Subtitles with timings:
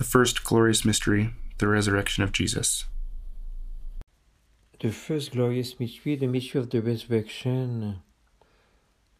[0.00, 2.86] The first glorious mystery, the resurrection of Jesus.
[4.80, 8.00] The first glorious mystery, the mystery of the resurrection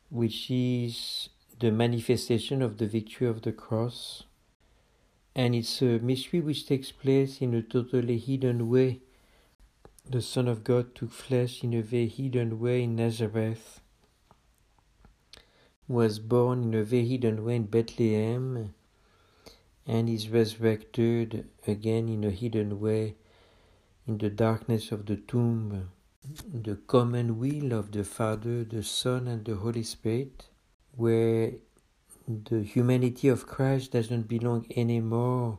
[0.09, 1.28] which is
[1.59, 4.22] the manifestation of the victory of the cross.
[5.34, 9.00] And it's a mystery which takes place in a totally hidden way.
[10.09, 13.83] The Son of God took flesh in a very hidden way in Nazareth,
[15.87, 18.72] was born in a very hidden way in Bethlehem,
[19.86, 23.16] and is resurrected again in a hidden way
[24.06, 25.91] in the darkness of the tomb
[26.52, 30.48] the common will of the Father, the Son, and the Holy Spirit,
[30.94, 31.52] where
[32.28, 35.58] the humanity of Christ doesn't belong anymore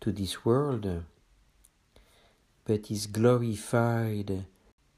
[0.00, 1.04] to this world,
[2.64, 4.46] but is glorified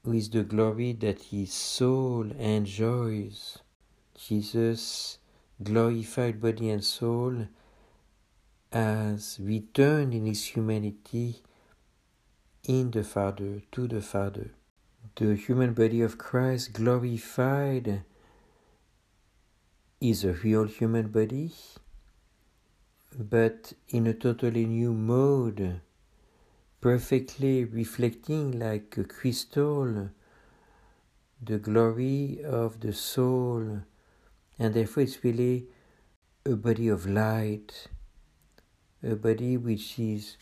[0.03, 3.59] with the glory that his soul enjoys.
[4.17, 5.19] Jesus,
[5.61, 7.47] glorified body and soul,
[8.75, 11.41] has returned in his humanity
[12.67, 14.51] in the Father, to the Father.
[15.15, 18.03] The human body of Christ glorified
[20.01, 21.53] is a real human body,
[23.17, 25.79] but in a totally new mode,
[26.81, 30.09] perfectly reflecting like a crystal
[31.41, 33.83] the glory of the soul,
[34.59, 35.67] and therefore it's really
[36.45, 37.87] a body of light,
[39.13, 40.37] body which is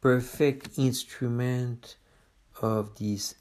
[0.00, 1.96] perfect instrument
[2.60, 3.34] of this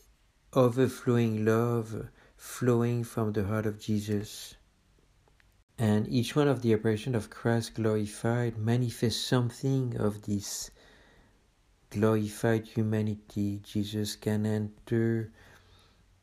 [0.54, 4.56] overflowing love flowing from the heart of Jesus.
[5.80, 10.72] And each one of the apparitions of Christ glorified manifests something of this
[11.90, 13.62] glorified humanity.
[13.64, 15.32] Jesus can enter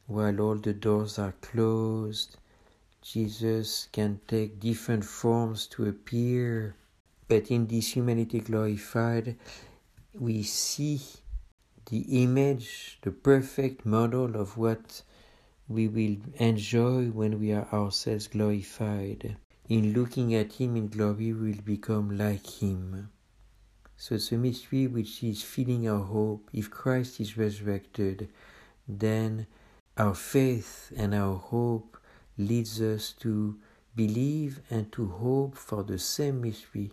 [0.06, 2.36] while all the doors are closed.
[3.00, 6.76] Jesus can take different forms to appear.
[7.26, 9.36] But in this humanity glorified,
[10.12, 11.00] we see
[11.90, 15.02] the image, the perfect model of what
[15.68, 19.36] we will enjoy when we are ourselves glorified.
[19.68, 23.08] In looking at Him in glory, we will become like Him.
[23.96, 26.50] So it's a mystery which is feeding our hope.
[26.52, 28.28] If Christ is resurrected,
[28.86, 29.46] then
[29.96, 31.96] our faith and our hope
[32.36, 33.58] leads us to
[33.96, 36.92] believe and to hope for the same mystery.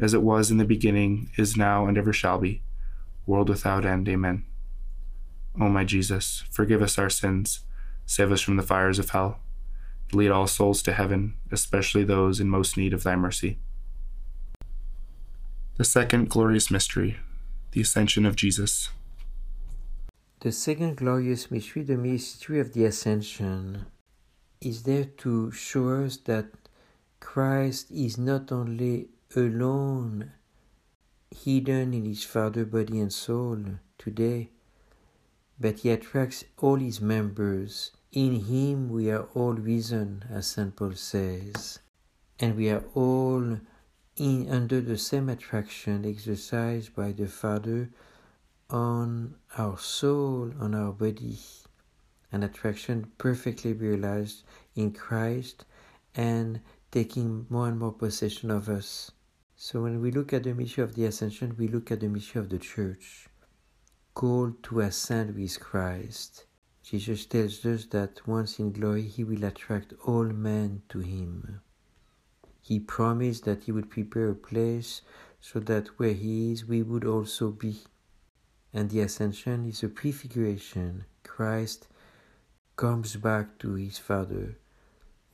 [0.00, 2.62] as it was in the beginning, is now, and ever shall be,
[3.26, 4.08] world without end.
[4.08, 4.44] Amen.
[5.60, 7.60] O my Jesus, forgive us our sins,
[8.06, 9.40] save us from the fires of hell,
[10.12, 13.58] lead all souls to heaven, especially those in most need of thy mercy.
[15.76, 17.16] The second glorious mystery,
[17.72, 18.90] the Ascension of Jesus.
[20.40, 23.86] The second glorious mystery, the mystery of the Ascension,
[24.60, 26.46] is there to show us that
[27.20, 30.32] Christ is not only alone,
[31.30, 33.58] hidden in his Father, body, and soul
[33.98, 34.50] today,
[35.60, 37.90] but he attracts all his members.
[38.12, 40.74] In him we are all risen, as St.
[40.74, 41.78] Paul says,
[42.40, 43.60] and we are all
[44.16, 47.90] in under the same attraction exercised by the Father
[48.70, 51.38] on our soul, on our body,
[52.32, 54.42] an attraction perfectly realized
[54.74, 55.64] in Christ
[56.14, 56.60] and
[56.90, 59.10] taking more and more possession of us.
[59.60, 62.40] So when we look at the mystery of the ascension, we look at the mystery
[62.40, 63.28] of the church,
[64.14, 66.44] called to ascend with Christ.
[66.84, 71.60] Jesus tells us that once in glory he will attract all men to him.
[72.60, 75.02] He promised that he would prepare a place
[75.40, 77.80] so that where he is we would also be.
[78.72, 81.04] And the ascension is a prefiguration.
[81.24, 81.88] Christ
[82.76, 84.56] comes back to his Father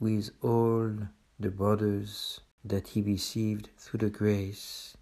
[0.01, 0.97] with all
[1.39, 4.97] the brothers that he received through the grace,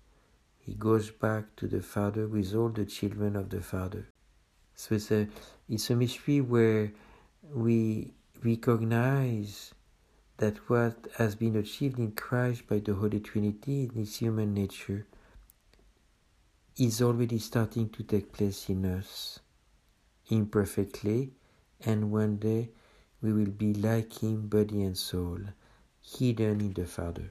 [0.58, 4.08] he goes back to the Father with all the children of the Father.
[4.74, 5.28] So it's a,
[5.68, 6.92] it's a mystery where
[7.52, 9.74] we recognize
[10.38, 15.06] that what has been achieved in Christ by the Holy Trinity in his human nature
[16.78, 19.38] is already starting to take place in us
[20.30, 21.32] imperfectly,
[21.84, 22.70] and one day
[23.20, 25.38] we will be like him, body and soul,
[26.00, 27.30] hidden in the Father.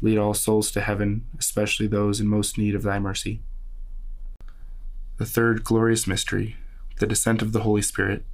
[0.00, 3.40] lead all souls to heaven, especially those in most need of thy mercy.
[5.16, 6.56] The third glorious mystery,
[6.98, 8.24] the descent of the Holy Spirit.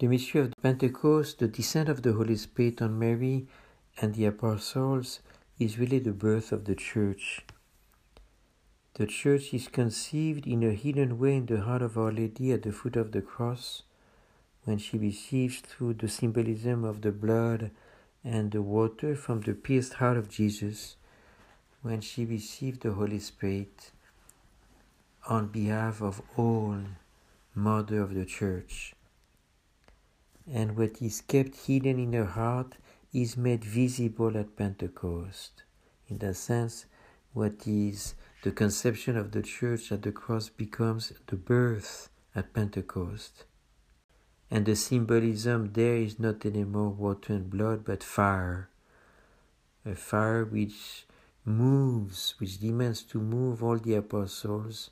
[0.00, 3.46] The mystery of Pentecost, the descent of the Holy Spirit on Mary
[4.00, 5.20] and the apostles,
[5.58, 7.44] is really the birth of the Church.
[8.94, 12.62] The Church is conceived in a hidden way in the heart of Our Lady at
[12.62, 13.82] the foot of the cross,
[14.64, 17.70] when she receives through the symbolism of the blood
[18.24, 20.96] and the water from the pierced heart of Jesus,
[21.82, 23.90] when she received the Holy Spirit
[25.28, 26.76] on behalf of all
[27.54, 28.94] Mother of the Church.
[30.50, 32.76] And what is kept hidden in her heart
[33.12, 35.62] is made visible at Pentecost.
[36.08, 36.86] In that sense,
[37.32, 43.44] what is the conception of the church at the cross becomes the birth at Pentecost.
[44.50, 48.68] And the symbolism there is not anymore water and blood, but fire.
[49.86, 51.06] A fire which
[51.44, 54.90] moves, which demands to move all the apostles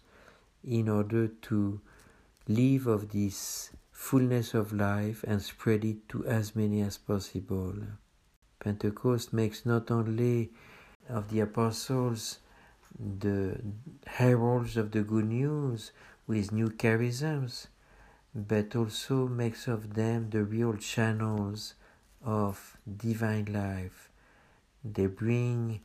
[0.64, 1.80] in order to
[2.46, 7.74] live of this fullness of life and spread it to as many as possible.
[8.60, 10.50] Pentecost makes not only
[11.08, 12.38] of the apostles
[12.98, 13.60] the
[14.06, 15.92] heralds of the good news
[16.26, 17.66] with new charisms,
[18.34, 21.74] but also makes of them the real channels
[22.24, 24.10] of divine life.
[24.84, 25.80] They bring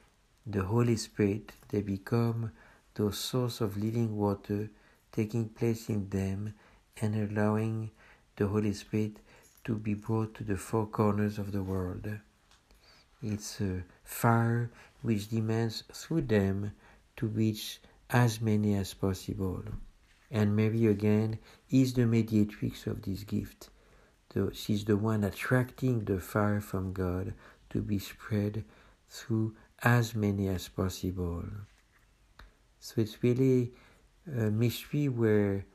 [0.46, 2.52] the Holy Spirit, they become
[2.96, 4.70] the source of living water
[5.12, 6.54] taking place in them
[7.02, 7.92] and allowing
[8.36, 9.18] the Holy Spirit
[9.64, 12.08] to be brought to the four corners of the world.
[13.22, 14.70] It's a fire
[15.02, 16.74] which demands through them
[17.16, 19.64] to reach as many as possible.
[20.34, 21.38] And Mary again
[21.70, 23.70] is the mediatrix of this gift.
[24.54, 27.36] She's the one attracting the fire from God
[27.70, 28.66] to be spread
[29.08, 31.46] through as many as possible.
[32.80, 33.74] So it's really
[34.28, 35.66] a mystery where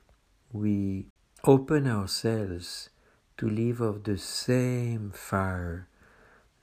[0.52, 1.06] we
[1.44, 2.90] open ourselves
[3.36, 5.86] to live of the same fire.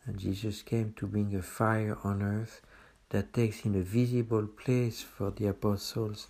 [0.06, 2.60] And Jesus came to bring a fire on earth
[3.12, 6.28] that takes in a visible place for the apostles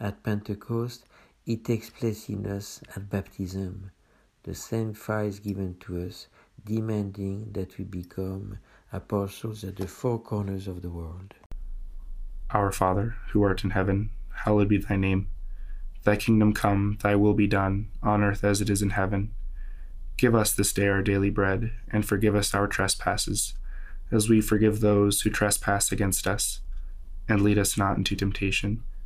[0.00, 1.04] at Pentecost,
[1.46, 3.90] it takes place in us at baptism.
[4.42, 6.28] The same fire is given to us,
[6.64, 8.58] demanding that we become
[8.92, 11.34] apostles at the four corners of the world.
[12.50, 14.10] Our Father, who art in heaven,
[14.44, 15.28] hallowed be thy name.
[16.04, 19.32] Thy kingdom come, thy will be done, on earth as it is in heaven.
[20.16, 23.54] Give us this day our daily bread, and forgive us our trespasses
[24.10, 26.60] as we forgive those who trespass against us.
[27.28, 28.84] And lead us not into temptation,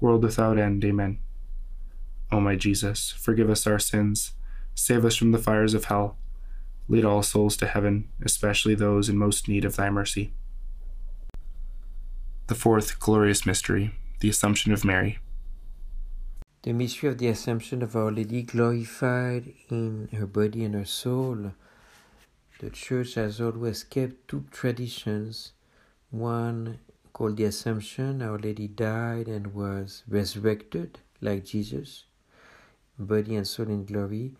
[0.00, 0.84] world without end.
[0.84, 1.18] Amen.
[2.32, 4.32] O my Jesus, forgive us our sins,
[4.74, 6.16] save us from the fires of hell,
[6.88, 10.32] lead all souls to heaven, especially those in most need of thy mercy.
[12.48, 15.18] The fourth glorious mystery, the Assumption of Mary.
[16.62, 21.52] The mystery of the Assumption of Our Lady glorified in her body and her soul.
[22.58, 25.52] The Church has always kept two traditions.
[26.10, 26.78] One
[27.16, 32.04] called the Assumption, Our Lady died and was resurrected like Jesus,
[32.98, 34.34] body and soul in glory.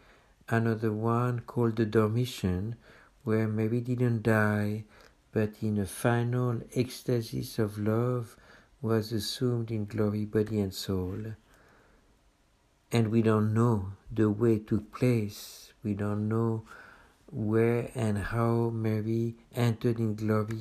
[0.51, 2.77] Another one called the Dormition,
[3.25, 4.85] where Mary didn't die,
[5.33, 8.37] but in a final ecstasy of love
[8.83, 11.33] was assumed in glory, body and soul.
[12.93, 15.73] And we don't know the way took place.
[15.83, 16.65] We don't know
[17.33, 20.61] where and how Mary entered in glory.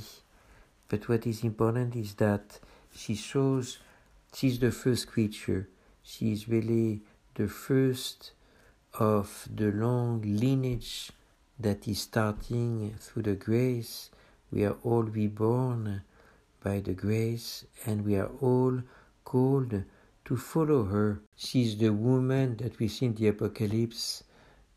[0.88, 2.60] But what is important is that
[2.96, 3.80] she shows
[4.34, 5.68] she's the first creature.
[6.04, 7.02] She's really
[7.34, 8.32] the first
[8.94, 11.12] of the long lineage
[11.60, 14.10] that is starting through the grace.
[14.52, 16.04] We are all reborn
[16.64, 18.82] by the grace and we are all
[19.24, 19.84] called
[20.26, 21.20] to follow her.
[21.36, 24.24] She's the woman that we see in the Apocalypse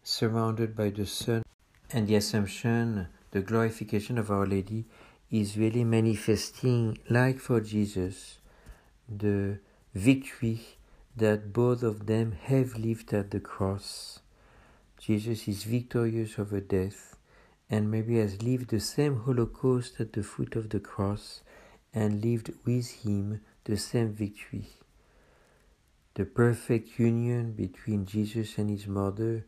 [0.03, 1.43] surrounded by the sun
[1.91, 4.85] and the Assumption, the glorification of Our Lady
[5.31, 8.39] is really manifesting, like for Jesus,
[9.09, 9.59] the
[9.95, 10.61] victory
[11.17, 14.21] that both of them have lived at the cross.
[14.99, 17.17] Jesus is victorious over death,
[17.69, 21.43] and Mary has lived the same Holocaust at the foot of the cross
[21.93, 24.67] and lived with him the same victory.
[26.15, 29.45] The perfect union between Jesus and his mother,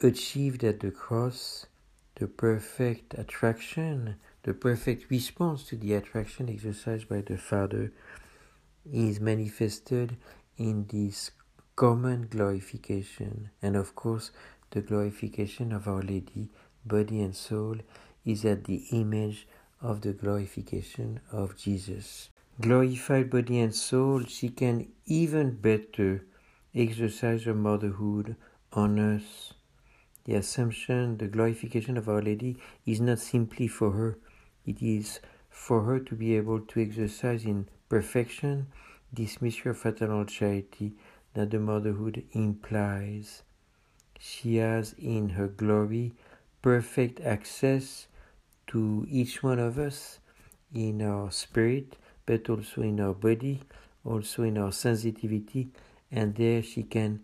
[0.00, 1.66] achieved at the cross,
[2.16, 7.92] the perfect attraction the perfect response to the attraction exercised by the Father
[8.90, 10.16] is manifested
[10.56, 11.30] in this
[11.76, 13.50] common glorification.
[13.62, 14.30] And of course,
[14.70, 16.48] the glorification of Our Lady,
[16.84, 17.76] body and soul,
[18.24, 19.46] is at the image
[19.80, 22.30] of the glorification of Jesus.
[22.60, 26.24] Glorified body and soul, she can even better
[26.74, 28.36] exercise her motherhood
[28.72, 29.54] on us.
[30.24, 34.18] The Assumption, the glorification of Our Lady, is not simply for her,
[34.66, 38.66] it is for her to be able to exercise in perfection
[39.12, 40.92] this mystery of fraternal charity
[41.34, 43.42] that the motherhood implies.
[44.18, 46.12] She has in her glory
[46.62, 48.06] perfect access
[48.68, 50.20] to each one of us
[50.72, 51.96] in our spirit,
[52.26, 53.62] but also in our body,
[54.04, 55.70] also in our sensitivity,
[56.12, 57.20] and there she can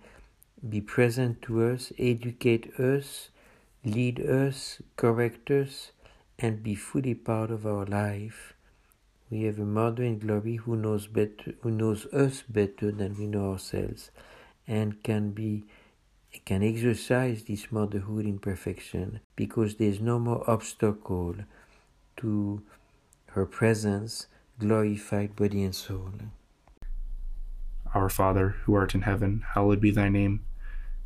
[0.68, 3.28] be present to us, educate us,
[3.84, 5.92] lead us, correct us,
[6.38, 8.54] and be fully part of our life.
[9.30, 13.26] We have a mother in glory who knows better, who knows us better than we
[13.26, 14.10] know ourselves,
[14.66, 15.64] and can be
[16.44, 21.34] can exercise this motherhood in perfection because there is no more obstacle
[22.16, 22.62] to
[23.28, 24.26] her presence,
[24.58, 26.12] glorified body and soul.
[27.94, 30.44] Our Father, who art in heaven, hallowed be thy name.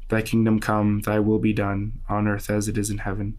[0.09, 3.39] Thy kingdom come, thy will be done, on earth as it is in heaven.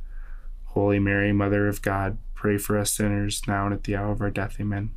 [0.73, 4.21] Holy Mary, Mother of God, pray for us sinners, now and at the hour of
[4.21, 4.55] our death.
[4.57, 4.91] Amen.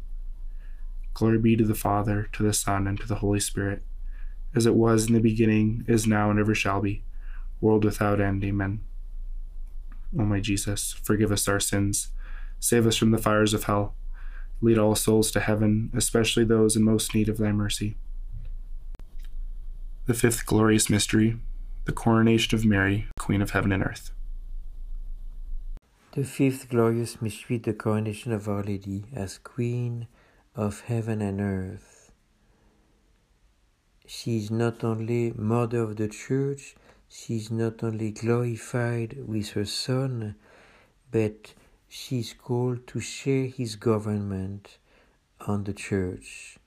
[1.14, 3.82] Glory be to the Father, to the Son, and to the Holy Spirit,
[4.54, 7.02] as it was in the beginning, is now, and ever shall be,
[7.60, 8.44] world without end.
[8.44, 8.84] Amen.
[10.16, 12.10] O my Jesus, forgive us our sins,
[12.60, 13.96] save us from the fires of hell,
[14.60, 17.96] lead all souls to heaven, especially those in most need of thy mercy.
[20.06, 21.37] The fifth glorious mystery,
[21.84, 24.12] the coronation of Mary, Queen of heaven and earth.
[26.14, 30.07] The fifth glorious mystery, the coronation of Our Lady as Queen
[30.55, 32.12] of heaven and earth.
[34.07, 36.77] She is not only Mother of the Church,
[37.09, 40.37] she is not only glorified with her Son,
[41.11, 41.53] but
[41.88, 44.79] she is called to share his government
[45.40, 46.59] on the Church.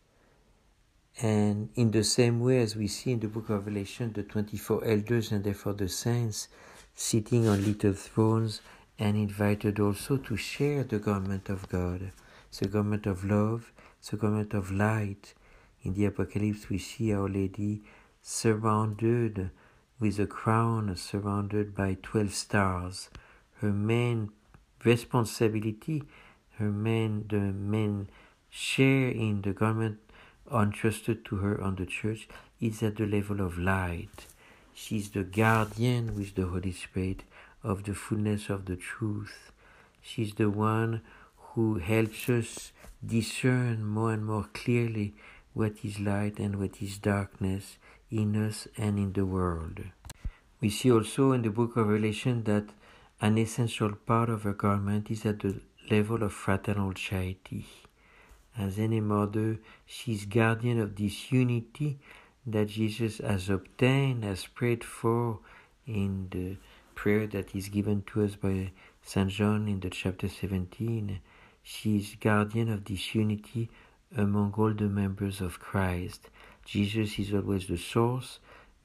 [1.22, 4.84] And in the same way as we see in the book of Revelation, the 24
[4.84, 6.50] elders and therefore the saints
[6.94, 8.60] sitting on little thrones
[9.00, 12.12] and invited also to share the government of God,
[12.60, 13.72] the government of love,
[14.10, 15.34] the government of light.
[15.84, 17.82] In the Apocalypse, we see Our Lady
[18.22, 19.52] surrounded
[20.00, 23.10] with a crown, surrounded by 12 stars.
[23.62, 24.32] Her main
[24.84, 26.04] responsibility,
[26.58, 28.10] her main, the main
[28.50, 30.00] share in the government
[30.52, 32.28] entrusted to her on the church
[32.60, 34.28] is at the level of light.
[34.74, 37.24] She is the guardian with the Holy Spirit
[37.64, 39.52] of the fullness of the truth.
[40.02, 41.02] She's the one
[41.54, 42.72] who helps us
[43.06, 45.16] discern more and more clearly
[45.54, 47.78] what is light and what is darkness
[48.12, 49.80] in us and in the world.
[50.62, 52.66] We see also in the book of Revelation that
[53.22, 57.66] an essential part of her garment is at the level of fraternal charity.
[58.58, 62.00] As any mother, she is guardian of this unity
[62.46, 65.40] that Jesus has obtained, has prayed for
[65.86, 66.58] in the
[66.98, 68.72] prayer that is given to us by
[69.04, 69.30] St.
[69.30, 71.20] John in the chapter 17.
[71.62, 73.70] She is guardian of this unity
[74.16, 76.30] among all the members of Christ.
[76.66, 78.40] Jesus is always the source,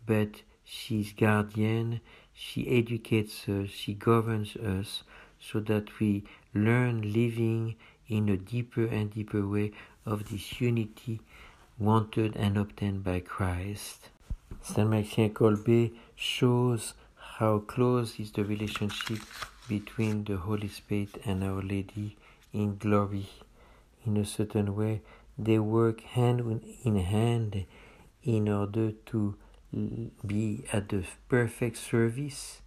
[0.07, 2.03] but she is guardian,
[2.35, 5.05] she educates us, she governs us,
[5.41, 6.23] so that we
[6.55, 7.77] learn living
[8.09, 9.73] in a deeper and deeper way
[10.05, 11.21] of this unity
[11.79, 14.11] wanted and obtained by Christ.
[14.61, 16.93] Saint Maxime Kolbe shows
[17.43, 19.19] how close is the relationship
[19.69, 22.17] between the Holy Spirit and Our Lady
[22.53, 23.31] in glory.
[24.07, 25.01] In a certain way,
[25.37, 27.65] they work hand in hand
[28.23, 29.35] in order to
[30.25, 32.61] be at the perfect service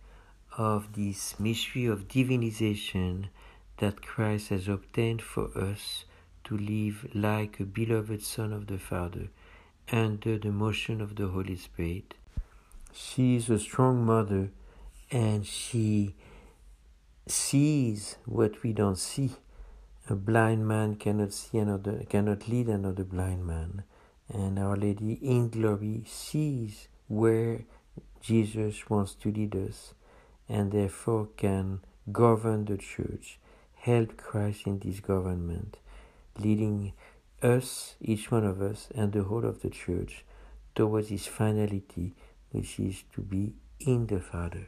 [0.57, 3.29] of this mystery of divinization
[3.77, 6.03] that Christ has obtained for us
[6.43, 9.29] to live like a beloved Son of the Father
[9.89, 12.15] under the motion of the Holy Spirit.
[12.91, 14.49] She is a strong mother
[15.15, 16.13] and she
[17.25, 19.31] sees what we don't see.
[20.09, 23.83] A blind man cannot see another, cannot lead another blind man.
[24.27, 27.61] And Our Lady in glory sees where
[28.21, 29.93] Jesus wants to lead us
[30.49, 31.79] and therefore can
[32.11, 33.39] govern the church,
[33.75, 35.77] help Christ in this government,
[36.37, 36.91] leading
[37.41, 40.25] us, each one of us, and the whole of the church
[40.75, 42.13] towards this finality,
[42.51, 44.67] which is to be in the Father.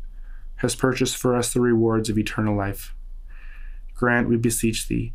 [0.61, 2.93] has purchased for us the rewards of eternal life.
[3.95, 5.11] Grant, we beseech thee,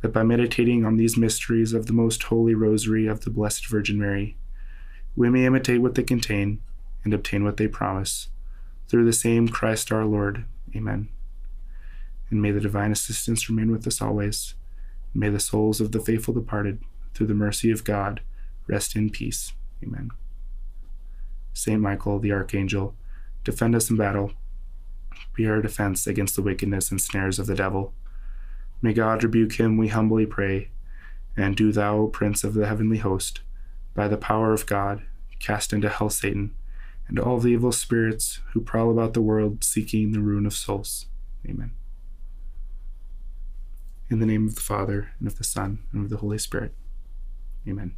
[0.00, 3.96] that by meditating on these mysteries of the most holy rosary of the Blessed Virgin
[3.96, 4.36] Mary,
[5.14, 6.60] we may imitate what they contain
[7.04, 8.28] and obtain what they promise.
[8.88, 10.44] Through the same Christ our Lord.
[10.74, 11.08] Amen.
[12.30, 14.54] And may the divine assistance remain with us always.
[15.14, 16.82] May the souls of the faithful departed,
[17.14, 18.20] through the mercy of God,
[18.66, 19.52] rest in peace.
[19.80, 20.10] Amen.
[21.52, 22.96] Saint Michael, the Archangel,
[23.44, 24.32] defend us in battle.
[25.34, 27.94] Be our defense against the wickedness and snares of the devil.
[28.82, 30.70] May God rebuke him, we humbly pray.
[31.36, 33.40] And do thou, o Prince of the heavenly host,
[33.94, 35.02] by the power of God,
[35.38, 36.54] cast into hell Satan
[37.08, 41.06] and all the evil spirits who prowl about the world seeking the ruin of souls.
[41.48, 41.72] Amen.
[44.10, 46.74] In the name of the Father, and of the Son, and of the Holy Spirit.
[47.66, 47.94] Amen.